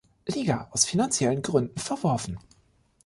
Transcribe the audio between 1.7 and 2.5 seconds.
verworfen.